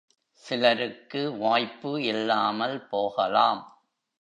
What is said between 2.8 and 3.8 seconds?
போகலாம்.